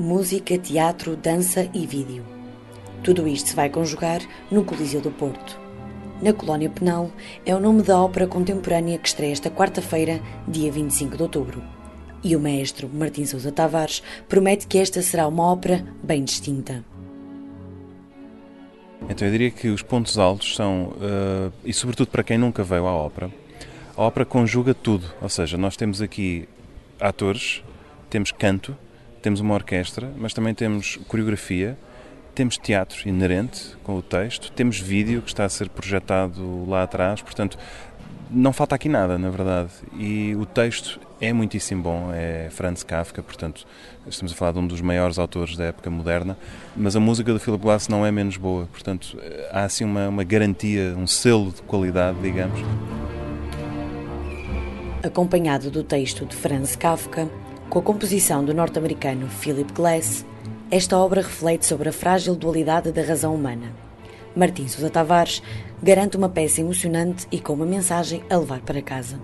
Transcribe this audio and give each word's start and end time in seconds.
música, 0.00 0.56
teatro, 0.56 1.14
dança 1.14 1.68
e 1.74 1.86
vídeo. 1.86 2.24
Tudo 3.04 3.28
isto 3.28 3.50
se 3.50 3.54
vai 3.54 3.68
conjugar 3.68 4.22
no 4.50 4.64
Coliseu 4.64 5.00
do 5.00 5.10
Porto. 5.10 5.60
Na 6.22 6.32
Colónia 6.32 6.70
Penal 6.70 7.10
é 7.44 7.54
o 7.54 7.60
nome 7.60 7.82
da 7.82 8.00
ópera 8.00 8.26
contemporânea 8.26 8.98
que 8.98 9.08
estreia 9.08 9.32
esta 9.32 9.50
quarta-feira, 9.50 10.22
dia 10.48 10.72
25 10.72 11.16
de 11.18 11.22
outubro. 11.22 11.62
E 12.24 12.34
o 12.34 12.40
maestro 12.40 12.88
Martim 12.88 13.26
Sousa 13.26 13.52
Tavares 13.52 14.02
promete 14.26 14.66
que 14.66 14.78
esta 14.78 15.02
será 15.02 15.28
uma 15.28 15.52
ópera 15.52 15.84
bem 16.02 16.24
distinta. 16.24 16.82
Então 19.08 19.28
eu 19.28 19.32
diria 19.32 19.50
que 19.50 19.68
os 19.68 19.82
pontos 19.82 20.16
altos 20.16 20.56
são, 20.56 20.94
uh, 20.96 21.52
e 21.62 21.74
sobretudo 21.74 22.08
para 22.08 22.22
quem 22.22 22.38
nunca 22.38 22.62
veio 22.62 22.86
à 22.86 22.94
ópera, 22.94 23.30
a 23.94 24.02
ópera 24.02 24.24
conjuga 24.24 24.72
tudo, 24.72 25.12
ou 25.20 25.28
seja, 25.28 25.58
nós 25.58 25.76
temos 25.76 26.00
aqui 26.00 26.48
atores, 26.98 27.62
temos 28.08 28.32
canto, 28.32 28.76
temos 29.20 29.40
uma 29.40 29.54
orquestra, 29.54 30.10
mas 30.16 30.32
também 30.32 30.54
temos 30.54 30.98
coreografia, 31.08 31.76
temos 32.34 32.56
teatro 32.56 33.08
inerente 33.08 33.76
com 33.82 33.96
o 33.96 34.02
texto, 34.02 34.50
temos 34.52 34.78
vídeo 34.78 35.20
que 35.20 35.28
está 35.28 35.44
a 35.44 35.48
ser 35.48 35.68
projetado 35.68 36.68
lá 36.68 36.82
atrás, 36.82 37.20
portanto, 37.20 37.58
não 38.30 38.52
falta 38.52 38.76
aqui 38.76 38.88
nada, 38.88 39.18
na 39.18 39.28
verdade. 39.28 39.70
E 39.98 40.34
o 40.36 40.46
texto 40.46 41.00
é 41.20 41.32
muitíssimo 41.32 41.82
bom, 41.82 42.10
é 42.12 42.48
Franz 42.50 42.82
Kafka, 42.82 43.22
portanto, 43.22 43.66
estamos 44.06 44.32
a 44.32 44.36
falar 44.36 44.52
de 44.52 44.58
um 44.60 44.66
dos 44.66 44.80
maiores 44.80 45.18
autores 45.18 45.56
da 45.56 45.64
época 45.64 45.90
moderna, 45.90 46.38
mas 46.76 46.96
a 46.96 47.00
música 47.00 47.32
do 47.32 47.40
Philip 47.40 47.62
Glass 47.62 47.88
não 47.88 48.06
é 48.06 48.10
menos 48.10 48.36
boa, 48.36 48.66
portanto, 48.72 49.18
há 49.50 49.64
assim 49.64 49.84
uma, 49.84 50.08
uma 50.08 50.24
garantia, 50.24 50.94
um 50.96 51.06
selo 51.06 51.52
de 51.52 51.62
qualidade, 51.62 52.18
digamos. 52.22 52.60
Acompanhado 55.02 55.70
do 55.70 55.82
texto 55.82 56.24
de 56.24 56.36
Franz 56.36 56.76
Kafka, 56.76 57.28
com 57.70 57.78
a 57.78 57.82
composição 57.82 58.44
do 58.44 58.52
norte-americano 58.52 59.28
Philip 59.28 59.72
Glass, 59.72 60.26
esta 60.72 60.98
obra 60.98 61.22
reflete 61.22 61.64
sobre 61.64 61.88
a 61.88 61.92
frágil 61.92 62.34
dualidade 62.34 62.90
da 62.90 63.00
razão 63.00 63.32
humana. 63.32 63.72
Martim 64.34 64.66
Sousa 64.66 64.90
Tavares 64.90 65.40
garante 65.80 66.16
uma 66.16 66.28
peça 66.28 66.60
emocionante 66.60 67.28
e 67.30 67.38
com 67.38 67.52
uma 67.52 67.64
mensagem 67.64 68.24
a 68.28 68.36
levar 68.36 68.60
para 68.60 68.82
casa. 68.82 69.20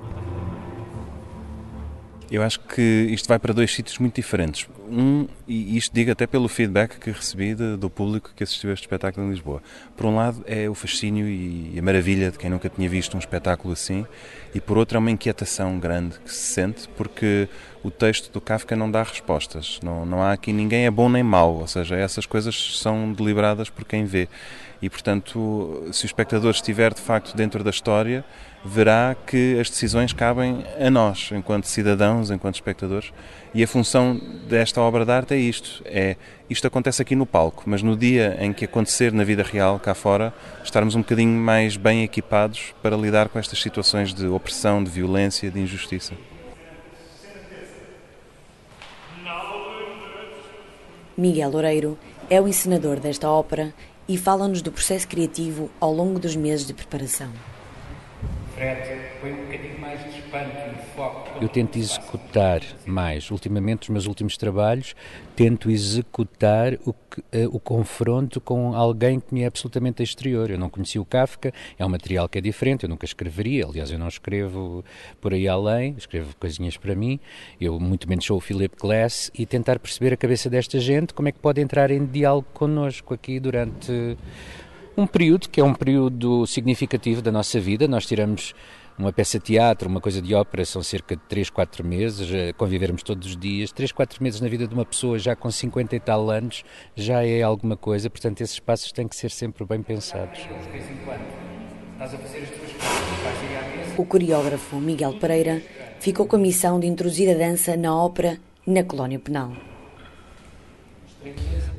Eu 2.30 2.42
acho 2.42 2.58
que 2.60 2.82
isto 2.82 3.28
vai 3.28 3.38
para 3.38 3.52
dois 3.52 3.72
sítios 3.72 3.98
muito 3.98 4.16
diferentes. 4.16 4.66
Um, 4.88 5.28
e 5.46 5.76
isto 5.76 5.94
digo 5.94 6.10
até 6.10 6.26
pelo 6.26 6.48
feedback 6.48 6.98
que 6.98 7.10
recebi 7.10 7.54
de, 7.54 7.76
do 7.76 7.88
público 7.88 8.32
que 8.34 8.42
assistiu 8.42 8.70
a 8.70 8.72
este 8.72 8.82
espetáculo 8.82 9.26
em 9.26 9.30
Lisboa. 9.30 9.62
Por 9.96 10.06
um 10.06 10.16
lado, 10.16 10.42
é 10.46 10.68
o 10.68 10.74
fascínio 10.74 11.28
e 11.28 11.78
a 11.78 11.82
maravilha 11.82 12.32
de 12.32 12.38
quem 12.38 12.50
nunca 12.50 12.68
tinha 12.68 12.88
visto 12.88 13.16
um 13.16 13.20
espetáculo 13.20 13.72
assim, 13.72 14.04
e 14.52 14.60
por 14.60 14.76
outro, 14.76 14.96
é 14.96 14.98
uma 14.98 15.10
inquietação 15.10 15.78
grande 15.78 16.18
que 16.18 16.32
se 16.32 16.52
sente, 16.52 16.88
porque 16.96 17.48
o 17.82 17.90
texto 17.92 18.32
do 18.32 18.40
Kafka 18.40 18.74
não 18.74 18.90
dá 18.90 19.04
respostas. 19.04 19.78
Não, 19.82 20.04
não 20.04 20.20
há 20.20 20.32
aqui 20.32 20.52
ninguém 20.52 20.86
é 20.86 20.90
bom 20.90 21.08
nem 21.08 21.22
mau, 21.22 21.58
ou 21.58 21.66
seja, 21.68 21.94
essas 21.94 22.26
coisas 22.26 22.78
são 22.80 23.12
deliberadas 23.12 23.70
por 23.70 23.84
quem 23.84 24.04
vê. 24.04 24.28
E, 24.80 24.90
portanto, 24.90 25.88
se 25.90 26.04
o 26.04 26.06
espectador 26.06 26.50
estiver 26.50 26.92
de 26.92 27.00
facto 27.00 27.34
dentro 27.34 27.64
da 27.64 27.70
história, 27.70 28.24
verá 28.64 29.16
que 29.26 29.58
as 29.58 29.70
decisões 29.70 30.12
cabem 30.12 30.64
a 30.78 30.90
nós, 30.90 31.30
enquanto 31.32 31.64
cidadãos, 31.64 32.30
enquanto 32.30 32.56
espectadores. 32.56 33.12
E 33.54 33.62
a 33.62 33.66
função 33.66 34.20
desta 34.48 34.80
obra 34.80 35.04
de 35.04 35.12
arte 35.12 35.34
é 35.34 35.38
isto: 35.38 35.82
é 35.86 36.16
isto 36.50 36.66
acontece 36.66 37.00
aqui 37.00 37.16
no 37.16 37.24
palco, 37.24 37.62
mas 37.66 37.82
no 37.82 37.96
dia 37.96 38.36
em 38.38 38.52
que 38.52 38.66
acontecer 38.66 39.12
na 39.12 39.24
vida 39.24 39.42
real, 39.42 39.78
cá 39.78 39.94
fora, 39.94 40.34
estarmos 40.62 40.94
um 40.94 41.00
bocadinho 41.00 41.40
mais 41.40 41.76
bem 41.76 42.02
equipados 42.02 42.74
para 42.82 42.96
lidar 42.96 43.28
com 43.28 43.38
estas 43.38 43.60
situações 43.60 44.12
de 44.12 44.26
opressão, 44.26 44.84
de 44.84 44.90
violência, 44.90 45.50
de 45.50 45.58
injustiça. 45.58 46.12
Miguel 51.16 51.50
Loureiro 51.50 51.98
é 52.28 52.38
o 52.38 52.46
encenador 52.46 53.00
desta 53.00 53.26
ópera 53.30 53.72
e 54.08 54.16
fala-nos 54.16 54.62
do 54.62 54.72
processo 54.72 55.08
criativo 55.08 55.70
ao 55.80 55.92
longo 55.92 56.18
dos 56.18 56.36
meses 56.36 56.66
de 56.66 56.74
preparação. 56.74 57.30
Fred, 58.56 58.88
põe 59.20 59.32
um 59.32 59.44
bocadinho 59.44 59.78
mais 59.78 60.02
de 60.02 60.18
espanto 60.18 60.48
e 60.48 60.96
foco. 60.96 61.28
Eu 61.42 61.48
tento 61.48 61.76
executar 61.76 62.62
mais. 62.86 63.30
Ultimamente, 63.30 63.82
os 63.82 63.88
meus 63.90 64.06
últimos 64.06 64.38
trabalhos, 64.38 64.96
tento 65.36 65.70
executar 65.70 66.72
o, 66.86 66.94
que, 66.94 67.20
uh, 67.20 67.54
o 67.54 67.60
confronto 67.60 68.40
com 68.40 68.74
alguém 68.74 69.20
que 69.20 69.34
me 69.34 69.42
é 69.42 69.46
absolutamente 69.46 70.02
exterior. 70.02 70.50
Eu 70.50 70.58
não 70.58 70.70
conheci 70.70 70.98
o 70.98 71.04
Kafka, 71.04 71.52
é 71.78 71.84
um 71.84 71.88
material 71.90 72.30
que 72.30 72.38
é 72.38 72.40
diferente, 72.40 72.84
eu 72.84 72.88
nunca 72.88 73.04
escreveria. 73.04 73.66
Aliás, 73.66 73.90
eu 73.90 73.98
não 73.98 74.08
escrevo 74.08 74.82
por 75.20 75.34
aí 75.34 75.46
além, 75.46 75.94
escrevo 75.98 76.34
coisinhas 76.40 76.78
para 76.78 76.94
mim. 76.94 77.20
Eu 77.60 77.78
muito 77.78 78.08
menos 78.08 78.24
sou 78.24 78.38
o 78.38 78.40
Philip 78.40 78.74
Glass 78.80 79.30
e 79.38 79.44
tentar 79.44 79.78
perceber 79.78 80.14
a 80.14 80.16
cabeça 80.16 80.48
desta 80.48 80.80
gente, 80.80 81.12
como 81.12 81.28
é 81.28 81.32
que 81.32 81.38
pode 81.38 81.60
entrar 81.60 81.90
em 81.90 82.06
diálogo 82.06 82.46
connosco 82.54 83.12
aqui 83.12 83.38
durante 83.38 84.16
um 84.96 85.06
período 85.06 85.48
que 85.48 85.60
é 85.60 85.64
um 85.64 85.74
período 85.74 86.46
significativo 86.46 87.20
da 87.20 87.30
nossa 87.30 87.60
vida. 87.60 87.86
Nós 87.86 88.06
tiramos 88.06 88.54
uma 88.98 89.12
peça 89.12 89.38
de 89.38 89.44
teatro, 89.44 89.88
uma 89.88 90.00
coisa 90.00 90.22
de 90.22 90.34
ópera, 90.34 90.64
são 90.64 90.82
cerca 90.82 91.14
de 91.14 91.22
3, 91.28 91.50
4 91.50 91.84
meses, 91.86 92.32
eh, 92.32 92.52
convivermos 92.54 93.02
todos 93.02 93.28
os 93.28 93.36
dias. 93.36 93.70
3, 93.70 93.92
4 93.92 94.22
meses 94.22 94.40
na 94.40 94.48
vida 94.48 94.66
de 94.66 94.74
uma 94.74 94.86
pessoa 94.86 95.18
já 95.18 95.36
com 95.36 95.50
50 95.50 95.94
e 95.94 96.00
tal 96.00 96.30
anos 96.30 96.64
já 96.94 97.22
é 97.24 97.42
alguma 97.42 97.76
coisa, 97.76 98.08
portanto, 98.08 98.40
esses 98.40 98.58
passos 98.58 98.90
têm 98.92 99.06
que 99.06 99.14
ser 99.14 99.30
sempre 99.30 99.66
bem 99.66 99.82
pensados. 99.82 100.40
O 103.98 104.04
coreógrafo 104.04 104.76
Miguel 104.76 105.14
Pereira 105.14 105.62
ficou 106.00 106.26
com 106.26 106.36
a 106.36 106.38
missão 106.38 106.80
de 106.80 106.86
introduzir 106.86 107.30
a 107.34 107.38
dança 107.38 107.76
na 107.76 107.94
ópera 107.94 108.38
na 108.66 108.82
colónia 108.82 109.18
penal. 109.18 109.52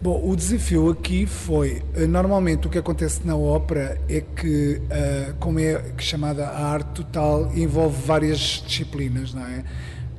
Bom, 0.02 0.30
o 0.30 0.36
desafio 0.36 0.90
aqui 0.90 1.26
foi, 1.26 1.82
eh, 1.96 2.06
normalmente 2.06 2.68
o 2.68 2.70
que 2.70 2.78
acontece 2.78 3.22
na 3.26 3.36
ópera 3.36 4.00
é 4.08 4.22
que, 4.22 4.80
uh, 4.80 5.34
como 5.40 5.60
é 5.60 5.82
chamada 5.98 6.48
a 6.48 6.68
arte 6.68 7.02
total, 7.02 7.52
envolve 7.56 8.00
várias 8.06 8.64
disciplinas, 8.66 9.34
não 9.34 9.46
é? 9.46 9.64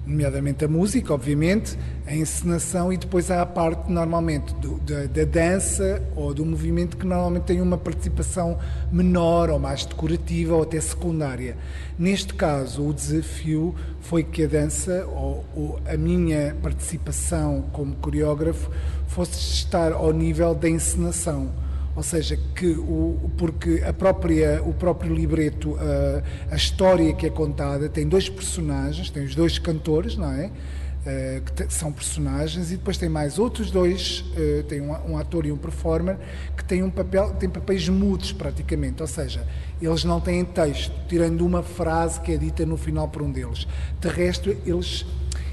Nomeadamente 0.09 0.65
a 0.65 0.69
música, 0.69 1.13
obviamente, 1.13 1.79
a 2.07 2.15
encenação 2.15 2.91
e 2.91 2.97
depois 2.97 3.31
há 3.31 3.43
a 3.43 3.47
parte, 3.47 3.93
normalmente, 3.93 4.55
do, 4.55 4.81
da, 4.81 5.05
da, 5.05 5.25
dança 5.25 6.03
ou 6.17 6.33
do 6.33 6.47
movimento 6.47 6.97
que 6.97 7.07
normalmente 7.07 7.45
tem 7.45 7.61
uma 7.61 7.77
participação 7.77 8.59
menor 8.91 9.51
ou 9.51 9.59
mais 9.59 9.85
decorativa 9.85 10.55
ou 10.55 10.63
até 10.63 10.81
secundária. 10.81 11.57
Neste 11.99 12.33
caso, 12.33 12.89
o 12.89 12.95
desafio 12.95 13.75
foi 14.01 14.25
que 14.25 14.45
a 14.45 14.47
dança 14.47 15.07
ou, 15.07 15.45
ou 15.55 15.81
a 15.87 15.97
minha 15.97 16.57
participação 16.63 17.65
como 17.73 17.95
coreógrafo 17.97 18.71
fosse 19.07 19.39
estar 19.39 19.93
ao 19.93 20.13
nível 20.13 20.55
da 20.55 20.69
encenação 20.71 21.51
ou 21.99 22.03
seja, 22.05 22.39
que 22.55 22.69
o, 22.69 23.29
porque 23.37 23.83
a 23.85 23.93
própria, 23.93 24.63
o 24.65 24.73
próprio 24.73 25.13
libreto, 25.13 25.77
a, 25.81 26.55
a 26.55 26.57
história 26.57 27.13
que 27.13 27.27
é 27.27 27.29
contada, 27.29 27.89
tem 27.89 28.07
dois 28.07 28.29
personagens, 28.29 29.11
tem 29.11 29.25
os 29.25 29.35
dois 29.35 29.59
cantores, 29.59 30.17
não 30.17 30.31
é? 30.31 30.47
Uh, 30.47 31.43
que 31.43 31.75
são 31.75 31.91
personagens 31.91 32.71
e 32.71 32.77
depois 32.77 32.99
tem 32.99 33.09
mais 33.09 33.37
outros 33.37 33.73
dois, 33.73 34.21
uh, 34.21 34.63
tem 34.69 34.81
um, 34.81 35.19
ator 35.19 35.45
e 35.45 35.51
um 35.51 35.57
performer 35.57 36.17
que 36.57 36.63
têm 36.63 36.85
um 36.85 36.91
papel, 36.91 37.31
têm 37.31 37.49
papéis 37.49 37.89
mudos 37.89 38.31
praticamente, 38.31 39.03
ou 39.03 39.09
seja, 39.09 39.45
eles 39.83 40.05
não 40.05 40.21
têm 40.21 40.45
texto, 40.45 40.93
tirando 41.09 41.45
uma 41.45 41.65
frase 41.65 42.21
que 42.21 42.31
é 42.31 42.37
dita 42.37 42.65
no 42.65 42.77
final 42.77 43.09
por 43.09 43.23
um 43.23 43.33
deles. 43.33 43.67
De 44.01 44.09
resto, 44.09 44.57
eles 44.65 45.05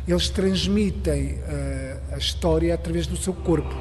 eles 0.08 0.30
transmitem 0.30 1.40
uh, 1.40 2.14
a 2.14 2.18
história 2.20 2.76
através 2.76 3.08
do 3.08 3.18
seu 3.18 3.34
corpo. 3.34 3.74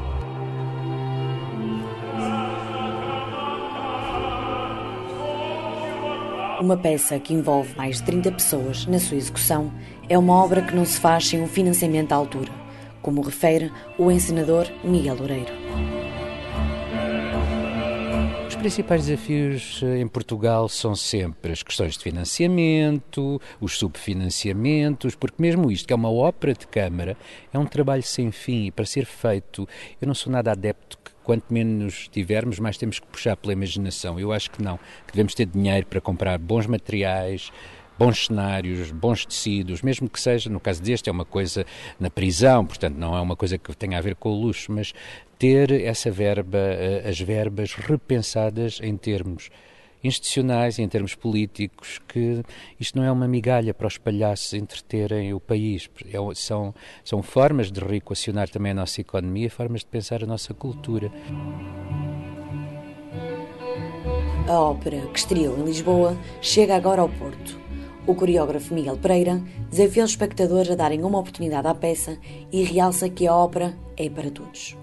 Uma 6.65 6.79
peça 6.79 7.19
que 7.19 7.35
envolve 7.35 7.77
mais 7.77 7.99
de 7.99 8.05
30 8.05 8.33
pessoas 8.33 8.87
na 8.87 8.99
sua 8.99 9.19
execução 9.19 9.71
é 10.09 10.17
uma 10.17 10.33
obra 10.43 10.63
que 10.63 10.75
não 10.75 10.87
se 10.87 10.99
faz 10.99 11.29
sem 11.29 11.43
um 11.43 11.47
financiamento 11.47 12.13
à 12.13 12.17
altura, 12.17 12.51
como 13.03 13.21
refere 13.21 13.71
o 13.99 14.11
encenador 14.11 14.67
Miguel 14.83 15.15
Loureiro. 15.17 15.53
Os 18.49 18.57
principais 18.57 19.05
desafios 19.05 19.83
eh, 19.83 19.99
em 19.99 20.09
Portugal 20.09 20.67
são 20.71 20.97
sempre 20.97 21.53
as 21.53 21.63
questões 21.63 21.99
de 21.99 22.03
financiamento, 22.03 23.39
os 23.61 23.77
subfinanciamentos, 23.77 25.15
porque 25.15 25.37
mesmo 25.43 25.71
isto, 25.71 25.87
que 25.87 25.93
é 25.93 25.97
uma 25.97 26.11
ópera 26.11 26.55
de 26.55 26.67
câmara, 26.67 27.15
é 27.53 27.59
um 27.59 27.67
trabalho 27.67 28.03
sem 28.03 28.33
fim 28.33 28.69
e 28.69 28.71
para 28.71 28.87
ser 28.87 29.05
feito, 29.05 29.69
eu 30.01 30.09
não 30.09 30.15
sou 30.15 30.33
nada 30.33 30.51
adepto 30.51 30.97
quanto 31.25 31.53
menos 31.53 32.09
tivermos, 32.09 32.59
mais 32.59 32.77
temos 32.77 33.01
que 33.01 33.07
puxar 33.07 33.37
pela 33.37 33.53
imaginação. 33.53 34.21
Eu 34.21 34.33
acho 34.33 34.51
que 34.51 34.63
não, 34.63 34.77
que 35.07 35.13
devemos 35.13 35.35
ter 35.35 35.47
dinheiro 35.47 35.87
para 35.87 36.01
comprar 36.01 36.39
bons 36.39 36.67
materiais, 36.67 37.51
bons 37.99 38.27
cenários, 38.27 38.91
bons 38.91 39.25
tecidos, 39.25 39.83
mesmo 39.83 40.09
que 40.09 40.21
seja, 40.21 40.51
no 40.51 40.61
caso 40.61 40.83
deste, 40.83 41.09
é 41.09 41.13
uma 41.13 41.25
coisa 41.25 41.65
na 41.99 42.11
prisão, 42.11 42.67
portanto 42.67 42.97
não 42.97 43.17
é 43.17 43.21
uma 43.21 43.37
coisa 43.37 43.57
que 43.57 43.75
tenha 43.77 43.99
a 43.99 44.01
ver 44.01 44.15
com 44.17 44.31
o 44.31 44.41
luxo, 44.41 44.71
mas 44.71 44.93
ter 45.39 45.71
essa 45.71 46.11
verba, 46.11 46.59
eh, 46.59 47.05
as 47.09 47.21
verbas 47.21 47.75
repensadas 47.75 48.81
em 48.83 48.97
termos 48.97 49.51
institucionais 50.05 50.79
e 50.79 50.83
em 50.83 50.89
termos 50.89 51.15
políticos, 51.15 52.01
que 52.07 52.43
isto 52.79 52.97
não 52.99 53.05
é 53.05 53.11
uma 53.11 53.27
migalha 53.27 53.73
para 53.73 53.87
os 53.87 53.97
palhaços 53.97 54.53
entreterem 54.53 55.33
o 55.33 55.41
país. 55.41 55.89
É, 56.07 56.19
são, 56.35 56.75
são 57.03 57.23
formas 57.23 57.73
de 57.73 57.81
reequacionar 57.81 58.49
também 58.49 58.73
a 58.73 58.75
nossa 58.75 59.01
economia, 59.01 59.51
formas 59.51 59.81
de 59.81 59.87
pensar 59.87 60.23
a 60.23 60.27
nossa 60.27 60.53
cultura. 60.53 61.11
A 64.47 64.61
ópera 64.61 65.01
que 65.07 65.19
estreou 65.19 65.59
em 65.59 65.65
Lisboa 65.65 66.17
chega 66.43 66.77
agora 66.77 67.01
ao 67.01 67.09
Porto. 67.09 67.59
O 68.07 68.15
coreógrafo 68.15 68.75
Miguel 68.75 68.99
Pereira 68.99 69.43
desafia 69.71 70.05
os 70.05 70.11
espectadores 70.11 70.71
a 70.71 70.75
darem 70.75 71.03
uma 71.03 71.19
oportunidade 71.19 71.67
à 71.67 71.75
peça 71.75 72.19
e 72.53 72.63
realça 72.63 73.09
que 73.09 73.27
a 73.27 73.35
ópera 73.35 73.75
é 73.97 74.11
para 74.11 74.31
todos. 74.31 74.77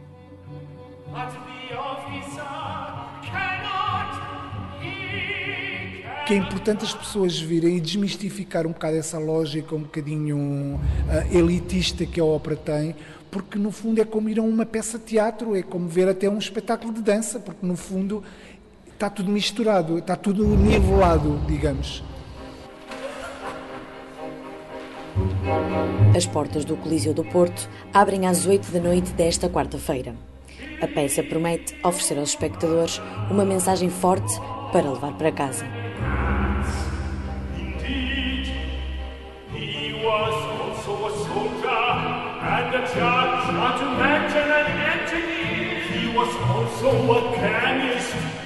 Que 6.32 6.36
é 6.36 6.38
importante 6.38 6.86
as 6.86 6.94
pessoas 6.94 7.38
virem 7.38 7.76
e 7.76 7.82
desmistificar 7.82 8.66
um 8.66 8.72
bocado 8.72 8.96
essa 8.96 9.20
lógica 9.20 9.76
um 9.76 9.82
bocadinho 9.82 10.80
uh, 10.80 11.38
elitista 11.38 12.06
que 12.06 12.22
a 12.22 12.24
ópera 12.24 12.56
tem, 12.56 12.96
porque 13.30 13.60
no 13.60 13.70
fundo 13.70 14.00
é 14.00 14.06
como 14.06 14.30
ir 14.30 14.40
a 14.40 14.42
uma 14.42 14.66
peça 14.66 14.98
de 14.98 15.04
teatro, 15.04 15.58
é 15.58 15.62
como 15.62 15.90
ver 15.90 16.08
até 16.08 16.30
um 16.30 16.38
espetáculo 16.38 16.94
de 16.94 17.02
dança, 17.02 17.38
porque 17.38 17.66
no 17.66 17.76
fundo 17.76 18.24
está 18.94 19.10
tudo 19.10 19.30
misturado, 19.30 19.98
está 19.98 20.16
tudo 20.16 20.48
nivelado, 20.56 21.38
digamos. 21.46 22.02
As 26.16 26.26
portas 26.26 26.64
do 26.64 26.78
Coliseu 26.78 27.14
do 27.14 27.26
Porto 27.26 27.70
abrem 27.94 28.26
às 28.26 28.46
8 28.46 28.72
da 28.72 28.80
noite 28.80 29.12
desta 29.12 29.50
quarta-feira. 29.50 30.16
A 30.82 30.88
peça 30.88 31.22
promete 31.24 31.76
oferecer 31.84 32.18
aos 32.18 32.30
espectadores 32.30 33.02
uma 33.30 33.44
mensagem 33.44 33.90
forte 33.90 34.34
para 34.72 34.90
levar 34.90 35.18
para 35.18 35.30
casa. 35.30 35.81
was 40.04 40.34
also 40.60 41.08
a 41.08 41.26
soldier 41.26 41.68
and 41.70 42.76
a 42.76 42.82
judge, 42.88 43.54
not 43.54 43.80
to 43.80 43.86
mention 44.02 44.50
an 44.50 44.68
engineer. 44.98 45.80
He 45.92 46.16
was 46.16 46.34
also 46.50 46.90
a 47.14 47.36
chemist 47.36 48.41